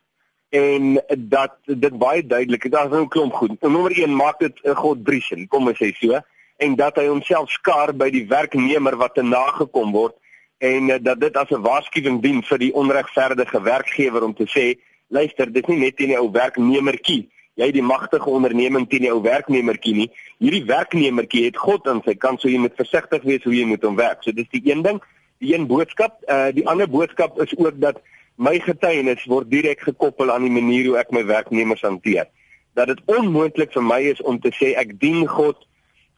en 0.54 1.02
dat 1.18 1.56
dit 1.66 1.98
baie 1.98 2.22
duidelik 2.26 2.64
is. 2.64 2.72
Daar's 2.72 2.92
nou 2.92 3.04
'n 3.04 3.10
klomp 3.10 3.34
goed. 3.34 3.62
Nommer 3.62 3.92
1 3.92 4.16
maak 4.16 4.40
dit 4.40 4.54
'n 4.64 4.76
God 4.76 5.04
briesen, 5.04 5.48
kom 5.48 5.68
ons 5.68 5.78
sê 5.78 5.92
so, 5.94 6.20
en 6.58 6.76
dat 6.76 6.96
hy 6.96 7.08
homself 7.08 7.50
skaar 7.50 7.94
by 7.96 8.10
die 8.10 8.28
werknemer 8.28 8.96
wat 8.98 9.16
te 9.16 9.24
nagekom 9.24 9.92
word 9.92 10.16
en 10.58 10.90
uh, 10.90 10.98
dat 11.02 11.20
dit 11.20 11.38
as 11.38 11.50
'n 11.50 11.62
waarskuwing 11.62 12.22
dien 12.22 12.44
vir 12.44 12.58
die 12.58 12.74
onregverdige 12.74 13.62
werkgewer 13.62 14.24
om 14.24 14.34
te 14.34 14.46
sê, 14.46 14.80
luister, 15.08 15.52
dit 15.52 15.64
is 15.68 15.76
nie 15.76 15.84
net 15.86 15.98
teen 15.98 16.08
die 16.08 16.20
ou 16.20 16.32
werknemertjie 16.32 17.30
jy 17.60 17.70
die 17.74 17.86
magtige 17.86 18.30
onderneming 18.30 18.88
teen 18.90 19.06
die 19.06 19.12
ou 19.14 19.22
werknemertjie 19.22 19.94
nie. 19.98 20.10
Hierdie 20.42 20.64
werknemertjie 20.70 21.46
het 21.48 21.60
God 21.62 21.88
aan 21.90 22.02
sy 22.06 22.16
kant, 22.18 22.42
so 22.42 22.50
jy 22.50 22.62
moet 22.64 22.76
versigtig 22.80 23.26
wees 23.28 23.46
hoe 23.46 23.54
jy 23.54 23.68
met 23.70 23.86
hom 23.86 23.98
werk. 24.00 24.24
So 24.26 24.34
dis 24.36 24.50
die 24.54 24.64
een 24.66 24.82
ding, 24.86 25.02
die 25.44 25.54
een 25.54 25.68
boodskap. 25.70 26.20
Uh 26.28 26.50
die 26.56 26.66
ander 26.70 26.90
boodskap 26.90 27.40
is 27.42 27.54
ook 27.58 27.80
dat 27.82 28.02
my 28.36 28.60
getuienis 28.60 29.26
word 29.30 29.52
direk 29.52 29.84
gekoppel 29.86 30.32
aan 30.32 30.46
die 30.48 30.54
manier 30.54 30.90
hoe 30.90 30.98
ek 31.02 31.12
my 31.12 31.24
werknemers 31.26 31.84
hanteer. 31.86 32.30
Dat 32.74 32.90
dit 32.90 33.02
onmoontlik 33.06 33.74
vir 33.74 33.86
my 33.86 34.02
is 34.14 34.22
om 34.22 34.40
te 34.42 34.52
sê 34.58 34.74
ek 34.80 34.96
dien 35.02 35.28
God, 35.30 35.58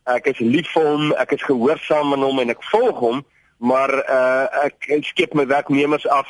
ek 0.08 0.30
is 0.32 0.40
lief 0.40 0.70
vir 0.74 0.86
hom, 0.88 1.12
ek 1.20 1.36
is 1.36 1.44
gehoorsaam 1.44 2.14
aan 2.16 2.24
hom 2.24 2.40
en 2.40 2.54
ek 2.54 2.64
volg 2.72 3.02
hom, 3.02 3.24
maar 3.58 3.92
uh 3.92 4.66
ek, 4.66 4.78
ek 5.00 5.10
skep 5.12 5.36
my 5.36 5.48
werknemers 5.50 6.08
af. 6.08 6.30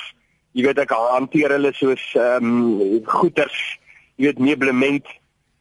Jy 0.56 0.70
weet 0.70 0.82
ek 0.86 0.96
hanteer 0.96 1.54
hulle 1.58 1.74
soos 1.76 2.02
ehm 2.16 2.50
um, 2.50 3.06
goeders, 3.06 3.58
jy 4.16 4.31
weet 4.31 4.42
meublement 4.42 5.06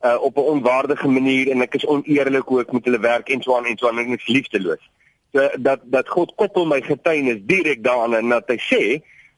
uh 0.05 0.17
op 0.23 0.37
'n 0.39 0.51
onwaardige 0.57 1.09
manier 1.09 1.51
en 1.51 1.63
ek 1.63 1.75
is 1.75 1.87
oneerlik 1.87 2.49
hoe 2.49 2.61
ek 2.61 2.73
met 2.73 2.85
hulle 2.85 3.01
werk 3.01 3.29
en 3.29 3.43
so 3.43 3.57
aan 3.57 3.67
en 3.67 3.79
so 3.79 3.89
aan 3.89 3.99
en 3.99 4.13
ek 4.13 4.21
is 4.21 4.35
liefdeloos. 4.37 4.85
So 5.33 5.49
dat 5.59 5.81
dat 5.85 6.09
God 6.09 6.33
koppel 6.37 6.67
my 6.67 6.81
getuienis 6.81 7.43
direk 7.45 7.83
daaraan 7.83 8.15
en 8.15 8.29
dat 8.29 8.49
hy 8.49 8.61
sê 8.61 8.83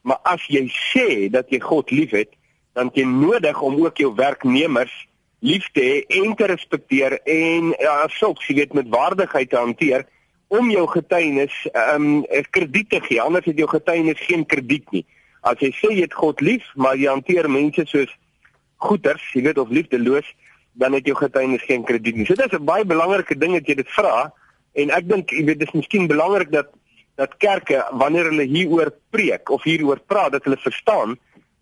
Maar 0.06 0.23
as 0.23 0.44
jy 0.47 0.69
sê 0.70 1.26
dat 1.35 1.50
jy 1.50 1.58
God 1.64 1.91
liefhet, 1.91 2.31
dan 2.79 2.93
jy 2.94 3.06
nodig 3.08 3.58
om 3.64 3.79
ook 3.82 3.99
jou 3.99 4.12
werknemers 4.14 4.94
lief 5.43 5.67
te 5.75 5.82
hê 5.82 5.97
en 6.20 6.35
te 6.38 6.47
respekteer 6.47 7.19
en 7.25 7.73
ja, 7.81 7.97
sulks 8.14 8.47
jy 8.47 8.61
weet 8.61 8.76
met 8.79 8.93
waardigheid 8.93 9.50
te 9.50 9.58
hanteer 9.58 10.06
om 10.55 10.70
jou 10.70 10.85
getuienis 10.93 11.55
ehm 11.73 12.23
um, 12.23 12.47
krediet 12.55 12.91
te 12.94 13.00
gee. 13.03 13.20
Anders 13.23 13.49
het 13.50 13.58
jou 13.58 13.69
getuienis 13.70 14.23
geen 14.29 14.47
krediet 14.47 14.87
nie. 14.94 15.03
As 15.43 15.58
jy 15.62 15.73
sê 15.75 15.91
jy 15.91 16.06
het 16.06 16.14
God 16.14 16.41
lief, 16.41 16.64
maar 16.75 16.94
jy 16.94 17.11
hanteer 17.11 17.50
mense 17.50 17.82
soos 17.91 18.12
goeters, 18.87 19.25
jy 19.35 19.43
weet 19.49 19.58
of 19.58 19.73
liefdeloos, 19.75 20.26
dan 20.79 20.94
het 20.94 21.06
jou 21.08 21.17
getuienis 21.19 21.64
geen 21.67 21.82
krediet 21.88 22.17
nie. 22.17 22.26
So 22.26 22.38
dit 22.38 22.53
is 22.53 22.58
'n 22.58 22.64
baie 22.64 22.85
belangrike 22.85 23.38
ding 23.38 23.58
dat 23.58 23.67
jy 23.67 23.75
dit 23.75 23.91
vra 23.99 24.32
en 24.75 24.91
ek 24.91 25.08
dink 25.08 25.31
jy 25.31 25.44
weet 25.44 25.58
dis 25.58 25.75
miskien 25.75 26.06
belangrik 26.06 26.50
dat 26.53 26.70
dat 27.17 27.37
kerke 27.43 27.85
wanneer 27.93 28.31
hulle 28.31 28.47
hieroor 28.49 28.93
preek 29.11 29.51
of 29.51 29.65
hieroor 29.65 30.01
praat 30.07 30.37
dat 30.37 30.45
hulle 30.45 30.61
verstaan 30.61 31.17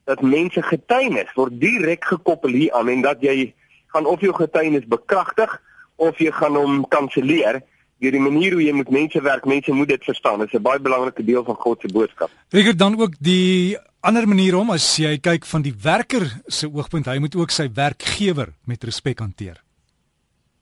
dat 0.05 0.23
mense 0.23 0.62
getuienis 0.62 1.31
word 1.35 1.61
direk 1.61 2.05
gekoppel 2.05 2.51
hieraan 2.51 2.91
en 2.93 3.05
dat 3.06 3.23
jy 3.25 3.55
gaan 3.95 4.06
of 4.11 4.21
jou 4.21 4.35
getuienis 4.35 4.87
bekragtig 4.91 5.55
of 5.97 6.19
jy 6.19 6.33
gaan 6.35 6.59
hom 6.59 6.83
kanselleer 6.91 7.62
deur 8.03 8.12
die 8.12 8.21
manier 8.21 8.53
hoe 8.56 8.65
jy 8.65 8.75
met 8.77 8.91
mense 8.93 9.21
werk. 9.23 9.47
Mense 9.49 9.73
moet 9.73 9.89
dit 9.95 10.05
verstaan. 10.05 10.43
Dit 10.43 10.53
is 10.53 10.59
'n 10.59 10.62
baie 10.62 10.81
belangrike 10.81 11.25
deel 11.25 11.45
van 11.45 11.55
God 11.55 11.81
se 11.81 11.89
boodskap. 11.89 12.31
Ek 12.51 12.79
dan 12.79 13.01
ook 13.01 13.15
die 13.21 13.79
ander 14.01 14.29
manier 14.29 14.56
om 14.56 14.71
as 14.71 14.97
jy 14.97 15.19
kyk 15.19 15.47
van 15.49 15.62
die 15.62 15.75
werker 15.83 16.27
se 16.47 16.69
oogpunt 16.69 17.06
hy 17.06 17.19
moet 17.19 17.37
ook 17.37 17.51
sy 17.51 17.69
werkgewer 17.75 18.53
met 18.65 18.85
respek 18.85 19.19
hanteer. 19.19 19.62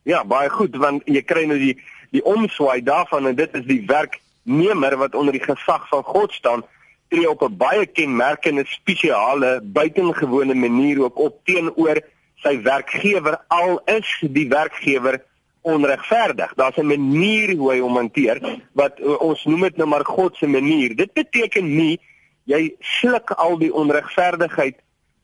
Ja 0.05 0.25
baie 0.25 0.51
goed 0.51 0.77
want 0.77 1.03
jy 1.07 1.23
kry 1.23 1.45
nou 1.47 1.59
die 1.59 1.77
die 2.11 2.23
omswaai 2.25 2.83
daarvan 2.83 3.27
en 3.27 3.35
dit 3.35 3.55
is 3.55 3.65
die 3.67 3.83
werk 3.87 4.21
nemer 4.43 4.97
wat 4.97 5.15
onder 5.15 5.33
die 5.33 5.45
gesag 5.45 5.89
van 5.89 6.03
God 6.03 6.33
staan 6.33 6.63
tree 7.09 7.31
op 7.31 7.43
'n 7.43 7.57
baie 7.57 7.87
kenmerkende 7.87 8.65
spesiale 8.67 9.61
buitengewone 9.63 10.55
manier 10.55 11.03
ook 11.03 11.19
op 11.19 11.45
teenoor 11.45 12.01
sy 12.43 12.63
werkgewer 12.63 13.39
al 13.49 13.81
is 13.85 14.09
die 14.21 14.49
werkgewer 14.49 15.23
onregverdig. 15.63 16.55
Daar's 16.55 16.77
'n 16.77 16.87
manier 16.87 17.57
hoe 17.57 17.71
hy 17.73 17.79
hom 17.79 17.97
hanteer 17.97 18.61
wat 18.73 19.01
uh, 19.01 19.21
ons 19.21 19.45
noem 19.45 19.61
dit 19.61 19.77
nou 19.77 19.89
maar 19.89 20.05
God 20.05 20.37
se 20.37 20.47
manier. 20.47 20.97
Dit 20.97 21.13
beteken 21.13 21.77
nie 21.77 22.01
jy 22.45 22.75
sluk 22.81 23.31
al 23.31 23.59
die 23.59 23.75
onregverdigheid 23.75 24.77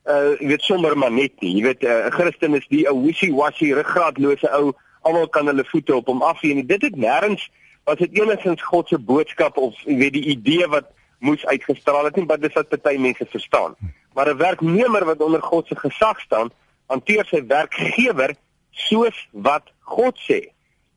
uh 0.05 0.39
jy 0.39 0.47
weet 0.47 0.61
sommer 0.61 0.97
maar 0.97 1.11
net 1.11 1.41
nie. 1.41 1.55
Jy 1.55 1.63
weet 1.63 1.81
'n 1.81 1.85
uh, 1.85 2.09
Christen 2.09 2.55
is 2.55 2.67
die 2.67 2.87
ou 2.87 3.03
wishy-washy 3.05 3.73
ruggraatlose 3.73 4.49
ou. 4.51 4.73
Almal 5.01 5.29
kan 5.29 5.47
hulle 5.47 5.63
voete 5.65 5.95
op 5.95 6.07
hom 6.07 6.21
afvee 6.21 6.55
en 6.55 6.67
dit 6.67 6.81
het 6.81 6.95
nêrens 6.95 7.49
was 7.89 7.97
dit 7.97 8.21
enigstens 8.21 8.61
God 8.61 8.87
se 8.87 8.99
boodskap 9.11 9.57
of 9.57 9.77
jy 9.87 9.97
weet 9.97 10.13
die 10.13 10.27
idee 10.35 10.67
wat 10.69 10.91
moes 11.25 11.45
uitgestraal 11.49 12.09
het 12.09 12.19
nie 12.19 12.27
wat 12.29 12.43
dit 12.43 12.53
wat 12.53 12.75
baie 12.85 13.01
mense 13.01 13.25
verstaan. 13.33 13.75
Maar 14.13 14.29
'n 14.29 14.37
werknemer 14.37 15.05
wat 15.05 15.21
onder 15.21 15.41
God 15.41 15.67
se 15.67 15.75
gesag 15.75 16.19
staan, 16.19 16.49
hanteer 16.87 17.25
sy 17.25 17.41
werkgewer 17.47 18.35
soos 18.71 19.27
wat 19.31 19.65
God 19.79 20.15
sê. 20.29 20.39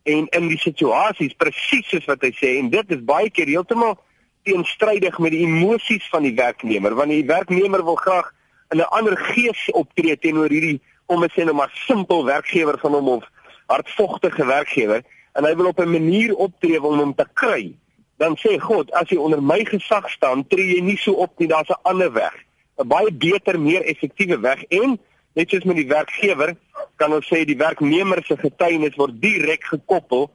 En 0.05 0.29
in 0.29 0.49
die 0.49 0.59
situasies 0.59 1.35
presies 1.35 1.89
soos 1.89 2.05
wat 2.05 2.23
hy 2.23 2.33
sê 2.37 2.59
en 2.59 2.71
dit 2.71 2.91
is 2.91 3.05
baie 3.05 3.31
keer 3.31 3.47
heeltemal 3.47 3.99
teenstrydig 4.43 5.19
met 5.19 5.33
die 5.33 5.45
emosies 5.47 6.09
van 6.11 6.23
die 6.23 6.35
werknemer 6.35 6.95
want 6.99 7.15
die 7.15 7.27
werknemer 7.27 7.85
wil 7.85 7.97
graag 7.97 8.33
in 8.71 8.79
'n 8.79 8.93
ander 8.99 9.17
gees 9.17 9.71
optree 9.71 10.17
teenoor 10.19 10.51
hierdie 10.51 10.81
om 11.07 11.21
te 11.21 11.31
sê 11.31 11.45
nou 11.45 11.55
maar 11.55 11.71
simpel 11.87 12.25
werkgewer 12.25 12.79
van 12.79 12.93
hom 12.93 13.09
of 13.09 13.25
hardvogtige 13.67 14.45
werkgewer 14.47 15.03
en 15.33 15.45
hy 15.45 15.55
wil 15.57 15.67
op 15.67 15.81
'n 15.81 15.91
manier 15.91 16.35
optree 16.35 16.83
om 16.83 16.99
hom 16.99 17.15
te 17.15 17.27
kry, 17.33 17.75
dan 18.17 18.37
sê 18.37 18.59
God, 18.61 18.93
as 18.93 19.09
jy 19.09 19.17
onder 19.17 19.43
my 19.43 19.65
gesag 19.65 20.11
staan, 20.11 20.47
tree 20.47 20.75
jy 20.75 20.81
nie 20.81 20.97
so 20.97 21.13
op 21.13 21.39
nie, 21.39 21.49
daar's 21.49 21.69
'n 21.69 21.83
ander 21.83 22.13
weg. 22.13 22.35
'n 22.79 22.89
Baie 22.89 23.13
beter, 23.13 23.61
meer 23.61 23.83
effektiewe 23.83 24.41
weg 24.41 24.63
en 24.69 24.99
net 25.35 25.51
soos 25.51 25.65
met 25.65 25.77
die 25.77 25.89
werkgewer, 25.89 26.57
kan 26.97 27.13
ons 27.13 27.27
sê 27.27 27.45
die 27.45 27.57
werknemer 27.57 28.25
se 28.25 28.37
getuienis 28.37 28.97
word 28.97 29.21
direk 29.21 29.65
gekoppel 29.65 30.31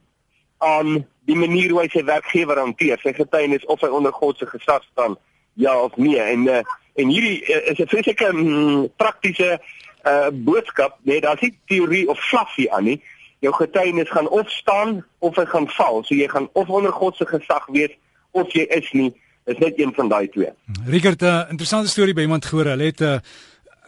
aan 0.58 1.06
die 1.20 1.36
manier 1.36 1.70
hoe 1.70 1.80
hy 1.80 1.88
sy 1.88 2.04
werkgewer 2.04 2.58
hanteer, 2.58 2.98
sy 3.02 3.12
getuienis 3.12 3.66
of 3.66 3.80
hy 3.80 3.88
onder 3.88 4.12
God 4.12 4.38
se 4.38 4.46
gesag 4.46 4.82
staan 4.92 5.16
ja 5.58 5.74
of 5.82 5.96
nee 5.96 6.20
en 6.20 6.46
uh, 6.46 6.62
en 6.94 7.08
hierdie 7.08 7.42
uh, 7.42 7.70
is 7.70 7.78
'n 7.78 7.88
fisieke 7.88 8.32
mm, 8.32 8.88
praktiese 8.96 9.60
uh, 10.06 10.28
boodskap, 10.32 10.98
nee, 11.02 11.20
daar's 11.20 11.40
nie 11.40 11.58
teorie 11.66 12.08
of 12.08 12.18
fluffy 12.20 12.68
aan 12.70 12.84
nie. 12.84 13.02
Jou 13.44 13.54
getuienis 13.54 14.10
gaan 14.10 14.28
of 14.28 14.50
staan 14.50 15.04
of 15.18 15.36
hy 15.36 15.44
gaan 15.44 15.68
val. 15.68 16.02
So 16.04 16.14
jy 16.14 16.28
gaan 16.28 16.48
of 16.52 16.68
onder 16.68 16.92
God 16.92 17.16
se 17.16 17.26
gesag 17.26 17.66
wees 17.66 17.94
of 18.30 18.52
jy 18.52 18.66
is 18.68 18.92
nie. 18.92 19.10
Dit 19.44 19.56
is 19.56 19.64
net 19.64 19.78
een 19.80 19.94
van 19.94 20.08
daai 20.08 20.28
twee. 20.28 20.50
Richard, 20.86 21.22
'n 21.22 21.24
uh, 21.24 21.46
interessante 21.50 21.88
storie 21.88 22.14
by 22.14 22.20
iemand 22.20 22.44
gehoor. 22.44 22.64
Hulle 22.74 22.84
het 22.84 23.00
'n 23.00 23.04
uh, 23.04 23.18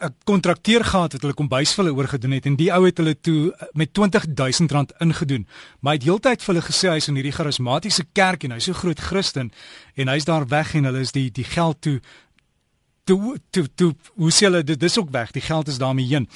'n 0.01 0.15
kontrakteur 0.23 0.83
gehad 0.85 1.13
wat 1.13 1.21
hulle 1.21 1.33
kombuisvulle 1.33 1.93
oorgedoen 1.93 2.31
het 2.31 2.45
en 2.45 2.55
die 2.55 2.71
ou 2.73 2.85
het 2.85 2.97
hulle 2.97 3.13
toe 3.21 3.53
met 3.71 3.93
20000 3.93 4.71
rand 4.71 4.93
ingedoen. 4.97 5.47
Maar 5.79 5.93
hy 5.93 5.97
het 5.99 6.07
heeltyd 6.07 6.43
vir 6.43 6.53
hulle 6.53 6.65
gesê 6.65 6.89
hy's 6.89 7.07
in 7.07 7.19
hierdie 7.19 7.35
charismatiese 7.35 8.05
kerk 8.13 8.43
en 8.43 8.55
hy's 8.55 8.69
so 8.69 8.73
groot 8.73 8.99
Christen 8.99 9.51
en 9.95 10.07
hy's 10.07 10.25
daar 10.25 10.47
weg 10.47 10.73
en 10.75 10.89
hulle 10.89 11.05
is 11.05 11.13
die 11.13 11.29
die 11.31 11.45
geld 11.45 11.81
toe 11.81 11.99
toe 13.03 13.37
toe 13.49 13.67
toe 13.75 13.93
hoe 14.15 14.31
sê 14.31 14.49
hulle 14.49 14.63
dit 14.63 14.79
dis 14.79 14.97
ook 14.97 15.11
weg. 15.13 15.31
Die 15.31 15.45
geld 15.45 15.67
is 15.67 15.77
daarmee 15.77 16.07
heen. 16.07 16.29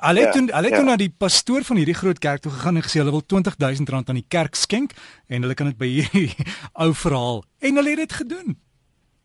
Hulle 0.00 0.24
het 0.24 0.32
ja, 0.34 0.40
toe 0.40 0.48
hulle 0.48 0.68
het 0.68 0.72
ja. 0.74 0.80
toe 0.80 0.88
na 0.88 0.96
die 0.96 1.12
pastoor 1.12 1.64
van 1.68 1.76
hierdie 1.76 1.96
groot 1.96 2.18
kerk 2.18 2.40
toe 2.44 2.52
gegaan 2.52 2.80
en 2.80 2.84
gesê 2.86 3.02
hulle 3.02 3.12
wil 3.12 3.26
20000 3.26 3.88
rand 3.92 4.08
aan 4.08 4.20
die 4.20 4.28
kerk 4.28 4.56
skenk 4.56 4.94
en 5.28 5.44
hulle 5.44 5.56
kan 5.58 5.68
dit 5.68 5.78
by 5.80 5.88
hierdie 5.92 6.48
ou 6.82 6.90
verhaal. 6.96 7.44
En 7.60 7.80
hulle 7.80 7.94
het 7.96 8.04
dit 8.06 8.18
gedoen. 8.22 8.56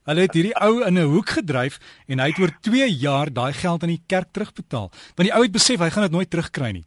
Hulle 0.05 0.25
het 0.27 0.35
hierdie 0.37 0.55
ou 0.61 0.83
in 0.85 0.99
'n 0.99 1.07
hoek 1.15 1.29
gedryf 1.39 1.79
en 2.07 2.19
hy 2.19 2.27
het 2.29 2.39
oor 2.39 2.51
2 2.61 2.89
jaar 2.91 3.31
daai 3.33 3.53
geld 3.53 3.83
aan 3.83 3.95
die 3.95 4.03
kerk 4.07 4.31
terugbetaal. 4.31 4.91
Want 5.15 5.27
die 5.29 5.33
ou 5.33 5.41
het 5.41 5.51
besef 5.51 5.79
hy 5.79 5.89
gaan 5.89 6.03
dit 6.03 6.11
nooit 6.11 6.29
terugkry 6.29 6.71
nie. 6.71 6.85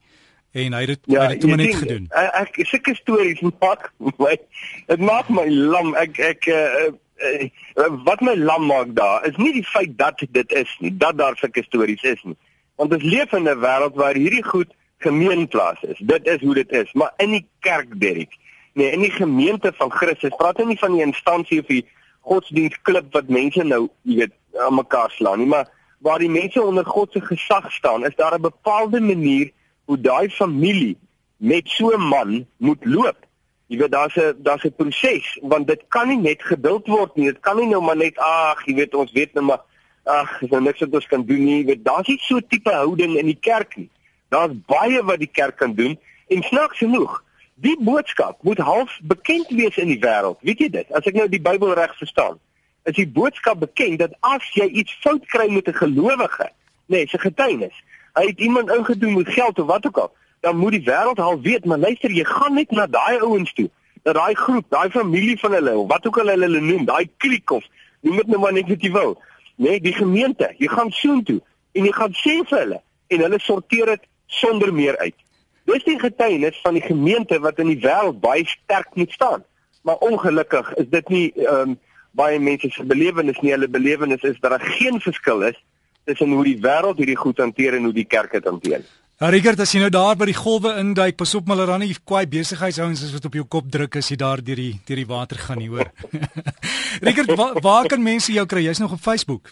En 0.52 0.72
hy 0.72 0.80
het 0.80 0.88
dit 0.88 1.00
ja, 1.16 1.28
net 1.28 1.44
net 1.44 1.74
gedoen. 1.74 2.06
Ek 2.12 2.60
sulke 2.68 2.94
stories 2.94 3.40
maak 3.60 3.92
my 4.22 4.36
dit 4.86 5.00
maak 5.00 5.28
my 5.28 5.48
lam. 5.48 5.94
Ek 5.94 6.18
ek 6.18 6.46
uh, 6.46 6.92
uh, 7.24 7.48
wat 8.04 8.20
my 8.20 8.36
lam 8.36 8.68
maak 8.68 8.94
daar 8.94 9.26
is 9.26 9.36
nie 9.36 9.52
die 9.52 9.66
feit 9.66 9.96
dat 9.98 10.22
dit 10.30 10.52
is 10.52 10.76
nie, 10.80 10.92
dat 10.96 11.18
daar 11.18 11.36
sulke 11.36 11.64
stories 11.66 12.02
is 12.02 12.22
nie. 12.24 12.36
Want 12.78 12.94
ons 12.94 13.02
leef 13.02 13.32
in 13.34 13.48
'n 13.48 13.60
wêreld 13.60 13.96
waar 13.98 14.14
hierdie 14.14 14.44
goed 14.44 14.70
gemeenplaas 14.98 15.82
is. 15.82 15.98
Dit 15.98 16.26
is 16.26 16.40
hoe 16.40 16.54
dit 16.54 16.70
is, 16.70 16.92
maar 16.92 17.12
in 17.16 17.30
die 17.30 17.46
kerk 17.60 18.00
Derek. 18.00 18.36
Nee, 18.72 18.90
in 18.90 19.00
die 19.00 19.10
gemeente 19.10 19.72
van 19.74 19.90
Christus. 19.90 20.36
Praat 20.36 20.64
nie 20.64 20.78
van 20.78 20.92
die 20.94 21.02
instansie 21.02 21.60
of 21.60 21.66
die 21.66 21.86
godsdienstklip 22.20 23.12
wat 23.12 23.28
mense 23.28 23.64
nou, 23.64 23.88
jy 24.02 24.22
weet, 24.22 24.34
aan 24.58 24.74
mekaar 24.78 25.10
slaan 25.10 25.42
nie, 25.42 25.48
maar 25.50 25.66
waar 26.04 26.22
die 26.22 26.30
mense 26.30 26.62
onder 26.62 26.86
God 26.86 27.12
se 27.12 27.20
gesag 27.20 27.72
staan, 27.72 28.06
is 28.06 28.16
daar 28.16 28.34
'n 28.38 28.50
bepaalde 28.50 29.00
manier 29.00 29.50
hoe 29.84 30.00
daai 30.00 30.30
familie 30.30 30.96
met 31.36 31.68
so 31.68 31.90
'n 31.90 32.08
man 32.08 32.46
moet 32.56 32.84
loop. 32.84 33.26
Jy 33.66 33.78
weet 33.78 33.90
daar's 33.90 34.16
'n 34.16 34.34
daar's 34.38 34.64
'n 34.64 34.74
proses 34.76 35.38
want 35.42 35.66
dit 35.66 35.82
kan 35.88 36.08
nie 36.08 36.16
net 36.16 36.42
geduld 36.42 36.86
word 36.86 37.16
nie. 37.16 37.26
Dit 37.32 37.40
kan 37.40 37.56
nie 37.56 37.66
nou 37.66 37.82
maar 37.82 37.96
net 37.96 38.18
ag, 38.18 38.66
jy 38.66 38.74
weet 38.74 38.94
ons 38.94 39.12
weet 39.12 39.34
nou 39.34 39.44
maar 39.44 39.62
ag, 40.08 40.42
is 40.42 40.50
nou 40.50 40.60
niks 40.64 40.80
wat 40.84 40.98
ons 41.00 41.06
kan 41.06 41.24
doen 41.24 41.44
nie. 41.44 41.62
Weet 41.68 41.84
daar's 41.84 42.08
nie 42.08 42.18
so 42.24 42.40
tipe 42.40 42.72
houding 42.72 43.16
in 43.20 43.26
die 43.30 43.38
kerk 43.40 43.76
nie. 43.76 43.90
Daar's 44.34 44.56
baie 44.66 45.02
wat 45.04 45.22
die 45.22 45.30
kerk 45.32 45.56
kan 45.56 45.74
doen 45.74 45.98
en 46.28 46.42
snaaks 46.42 46.80
genoeg 46.84 47.22
Die 47.58 47.74
boodskap 47.82 48.42
moet 48.46 48.58
half 48.62 48.98
bekend 49.02 49.48
wees 49.48 49.76
in 49.76 49.88
die 49.90 49.98
wêreld. 49.98 50.38
Weet 50.46 50.60
jy 50.62 50.68
dit? 50.70 50.90
As 50.94 51.06
ek 51.10 51.16
nou 51.18 51.24
die 51.30 51.40
Bybel 51.42 51.72
reg 51.74 51.90
verstaan, 51.98 52.36
is 52.86 52.94
die 52.94 53.08
boodskap 53.10 53.58
bekend 53.58 53.98
dat 53.98 54.14
as 54.22 54.44
jy 54.54 54.68
iets 54.78 54.94
fout 55.02 55.24
kry 55.32 55.48
met 55.50 55.66
'n 55.66 55.74
gelowige, 55.74 56.46
nee, 56.86 57.08
sy 57.10 57.18
getuienis, 57.18 57.74
hy 58.14 58.26
het 58.30 58.38
iemand 58.38 58.70
ingedoen 58.70 59.16
met 59.18 59.28
geld 59.34 59.58
of 59.58 59.66
wat 59.66 59.86
ook 59.86 59.98
al, 59.98 60.12
dan 60.40 60.56
moet 60.56 60.78
die 60.78 60.86
wêreld 60.86 61.18
half 61.18 61.40
weet, 61.42 61.64
maar 61.64 61.78
luister, 61.78 62.10
jy 62.10 62.24
gaan 62.24 62.54
net 62.54 62.70
na 62.70 62.86
daai 62.86 63.18
ouens 63.18 63.52
toe, 63.52 63.70
na 64.04 64.12
daai 64.12 64.34
groep, 64.34 64.70
daai 64.70 64.90
familie 64.90 65.38
van 65.38 65.52
hulle 65.52 65.76
of 65.78 65.88
wat 65.88 66.06
ook 66.06 66.18
al 66.18 66.30
hulle 66.30 66.46
hulle 66.46 66.60
noem, 66.60 66.84
daai 66.84 67.10
kliek 67.16 67.50
of 67.50 67.64
noem 68.00 68.16
dit 68.16 68.26
nou 68.26 68.40
maar 68.40 68.52
net 68.52 68.68
wat 68.68 68.82
jy 68.82 68.92
wil. 68.92 69.18
Nee, 69.58 69.80
die 69.82 69.94
gemeente, 69.94 70.52
jy 70.58 70.68
gaan 70.70 70.90
soontoe 70.94 71.40
en 71.74 71.86
jy 71.88 71.92
gaan 71.94 72.14
sê 72.14 72.36
vir 72.46 72.60
hulle 72.60 72.80
en 73.10 73.24
hulle 73.24 73.40
sorteer 73.42 73.94
dit 73.94 74.04
sonder 74.38 74.70
meer 74.74 74.98
uit. 75.02 75.16
Dis 75.68 75.84
die 75.84 75.98
getuienis 75.98 76.60
van 76.62 76.78
die 76.78 76.84
gemeente 76.84 77.40
wat 77.44 77.58
in 77.58 77.72
die 77.72 77.80
wêreld 77.82 78.20
baie 78.22 78.46
sterk 78.46 78.94
moet 78.94 79.12
staan. 79.12 79.42
Maar 79.82 79.98
ongelukkig 80.06 80.70
is 80.82 80.88
dit 80.94 81.10
nie 81.14 81.26
ehm 81.34 81.74
um, 81.74 81.78
baie 82.18 82.38
mense 82.42 82.70
se 82.72 82.82
belewenis 82.86 83.38
nie. 83.44 83.52
Hulle 83.52 83.68
belewenis 83.68 84.24
is 84.26 84.38
dat 84.40 84.50
daar 84.54 84.64
geen 84.78 85.00
verskil 85.00 85.42
is 85.50 85.58
tussen 86.04 86.32
hoe 86.32 86.44
die 86.44 86.58
wêreld 86.62 86.98
hierdie 86.98 87.18
goed 87.18 87.38
hanteer 87.38 87.76
en 87.76 87.84
hoe 87.84 87.92
die 87.94 88.06
kerk 88.08 88.32
dit 88.32 88.46
hanteer. 88.48 88.86
Ja, 89.18 89.32
Richard, 89.34 89.58
as 89.58 89.72
jy 89.74 89.80
nou 89.82 89.90
daar 89.90 90.14
by 90.14 90.28
die 90.30 90.36
golwe 90.38 90.76
induik, 90.78 91.16
pas 91.18 91.32
op 91.34 91.48
maar 91.50 91.64
dan 91.66 91.80
nie 91.82 91.96
kwaai 92.06 92.28
besigheidsouens 92.30 93.00
is 93.02 93.10
wat 93.10 93.24
op 93.26 93.34
jou 93.34 93.42
kop 93.50 93.66
druk 93.66 93.96
as 93.98 94.12
jy 94.12 94.16
daar 94.20 94.38
deur 94.46 94.60
die 94.62 94.76
deur 94.86 95.00
die 95.00 95.08
water 95.10 95.40
gaan 95.42 95.58
nie, 95.58 95.66
hoor. 95.72 95.90
Richard, 97.08 97.32
wa, 97.34 97.48
waar 97.58 97.90
kan 97.90 97.98
mense 97.98 98.30
jou 98.30 98.46
kry? 98.46 98.62
Jy's 98.62 98.78
nog 98.78 98.94
op 98.94 99.02
Facebook? 99.02 99.50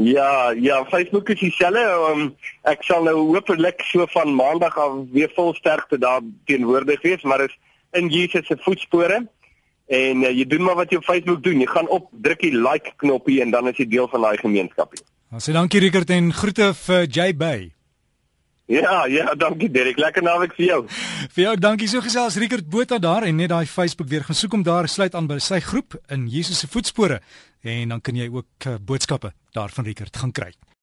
Ja, 0.00 0.54
ja, 0.56 0.80
Facebook 0.88 1.28
is 1.28 1.42
dieselfde. 1.44 1.84
Um, 2.08 2.24
ek 2.72 2.88
sal 2.88 3.04
nou 3.04 3.18
hopelik 3.34 3.84
so 3.90 4.08
van 4.16 4.32
maandag 4.40 4.80
af 4.80 4.96
weer 5.12 5.28
vol 5.36 5.52
sterkte 5.60 6.00
daar 6.00 6.24
teenwoordig 6.48 7.04
wees, 7.04 7.28
maar 7.28 7.44
is 7.44 7.60
in 8.00 8.08
Jesus 8.08 8.48
se 8.48 8.56
voetspore. 8.64 9.26
En 9.92 10.24
uh, 10.24 10.32
jy 10.32 10.48
doen 10.48 10.64
maar 10.64 10.80
wat 10.86 10.88
jy 10.88 11.04
op 11.04 11.10
Facebook 11.12 11.44
doen. 11.44 11.60
Jy 11.60 11.68
gaan 11.76 11.92
op 11.92 12.08
druk 12.16 12.40
die 12.48 12.56
like 12.56 12.96
knoppie 12.96 13.42
en 13.44 13.52
dan 13.52 13.68
is 13.68 13.76
jy 13.76 13.92
deel 13.92 14.08
van 14.08 14.24
daai 14.24 14.38
gemeenskap. 14.40 14.96
Ons 15.36 15.44
sê 15.44 15.52
dankie 15.52 15.84
Rickert 15.84 16.16
en 16.16 16.32
groete 16.32 16.72
vir 16.86 17.12
Jay 17.12 17.34
Bay. 17.36 17.74
Ja, 18.68 19.06
ja, 19.08 19.32
dankie 19.34 19.70
Derek. 19.72 19.96
Lekker 19.96 20.22
naweek 20.22 20.52
vir 20.58 20.66
jou. 20.66 20.80
Vir 21.32 21.44
jou 21.46 21.54
dankie 21.56 21.88
so 21.88 22.04
gesels 22.04 22.36
Rickert 22.36 22.68
Botha 22.68 22.98
daar 23.00 23.24
en 23.24 23.40
net 23.40 23.48
daai 23.48 23.64
Facebook 23.64 24.10
weer 24.12 24.26
gaan 24.26 24.36
soek 24.36 24.58
om 24.58 24.64
daar 24.66 24.88
sluit 24.92 25.16
aan 25.16 25.30
by 25.30 25.38
sy 25.40 25.62
groep 25.64 25.96
in 26.12 26.26
Jesus 26.28 26.60
se 26.60 26.68
voetspore 26.68 27.22
en 27.64 27.96
dan 27.96 28.04
kan 28.04 28.16
jy 28.20 28.28
ook 28.28 28.68
uh, 28.68 28.76
boodskappe 28.76 29.32
daarvan 29.56 29.88
Rickert 29.88 30.20
gaan 30.20 30.36
kry. 30.36 30.52